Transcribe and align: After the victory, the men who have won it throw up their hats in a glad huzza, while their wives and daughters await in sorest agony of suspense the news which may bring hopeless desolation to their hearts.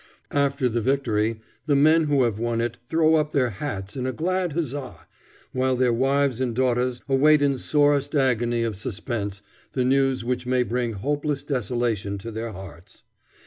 After 0.31 0.67
the 0.67 0.81
victory, 0.81 1.41
the 1.67 1.75
men 1.75 2.05
who 2.05 2.23
have 2.23 2.39
won 2.39 2.59
it 2.59 2.79
throw 2.89 3.13
up 3.17 3.33
their 3.33 3.51
hats 3.51 3.95
in 3.95 4.07
a 4.07 4.11
glad 4.11 4.53
huzza, 4.53 5.05
while 5.51 5.75
their 5.75 5.93
wives 5.93 6.41
and 6.41 6.55
daughters 6.55 7.01
await 7.07 7.43
in 7.43 7.55
sorest 7.59 8.15
agony 8.15 8.63
of 8.63 8.75
suspense 8.75 9.43
the 9.73 9.85
news 9.85 10.25
which 10.25 10.47
may 10.47 10.63
bring 10.63 10.93
hopeless 10.93 11.43
desolation 11.43 12.17
to 12.17 12.31
their 12.31 12.51
hearts. 12.51 13.03